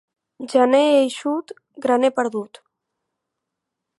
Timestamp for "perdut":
2.19-2.61